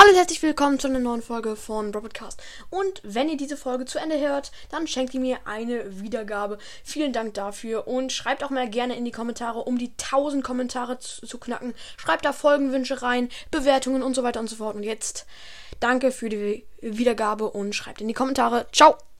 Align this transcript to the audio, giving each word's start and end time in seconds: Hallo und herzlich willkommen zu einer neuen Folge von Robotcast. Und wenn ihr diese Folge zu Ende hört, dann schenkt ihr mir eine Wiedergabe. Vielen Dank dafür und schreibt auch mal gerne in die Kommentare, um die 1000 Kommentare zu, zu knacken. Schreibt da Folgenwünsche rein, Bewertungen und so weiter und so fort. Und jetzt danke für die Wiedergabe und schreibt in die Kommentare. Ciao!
Hallo 0.00 0.12
und 0.12 0.16
herzlich 0.16 0.42
willkommen 0.42 0.78
zu 0.78 0.88
einer 0.88 0.98
neuen 0.98 1.20
Folge 1.20 1.56
von 1.56 1.92
Robotcast. 1.92 2.42
Und 2.70 3.02
wenn 3.04 3.28
ihr 3.28 3.36
diese 3.36 3.58
Folge 3.58 3.84
zu 3.84 3.98
Ende 3.98 4.18
hört, 4.18 4.50
dann 4.70 4.86
schenkt 4.86 5.12
ihr 5.12 5.20
mir 5.20 5.40
eine 5.44 6.00
Wiedergabe. 6.00 6.56
Vielen 6.84 7.12
Dank 7.12 7.34
dafür 7.34 7.86
und 7.86 8.10
schreibt 8.10 8.42
auch 8.42 8.48
mal 8.48 8.70
gerne 8.70 8.96
in 8.96 9.04
die 9.04 9.10
Kommentare, 9.10 9.58
um 9.58 9.76
die 9.76 9.92
1000 10.00 10.42
Kommentare 10.42 10.98
zu, 11.00 11.26
zu 11.26 11.36
knacken. 11.36 11.74
Schreibt 11.98 12.24
da 12.24 12.32
Folgenwünsche 12.32 13.02
rein, 13.02 13.28
Bewertungen 13.50 14.02
und 14.02 14.14
so 14.14 14.22
weiter 14.22 14.40
und 14.40 14.48
so 14.48 14.56
fort. 14.56 14.74
Und 14.74 14.84
jetzt 14.84 15.26
danke 15.80 16.12
für 16.12 16.30
die 16.30 16.64
Wiedergabe 16.80 17.50
und 17.50 17.74
schreibt 17.74 18.00
in 18.00 18.08
die 18.08 18.14
Kommentare. 18.14 18.68
Ciao! 18.72 18.96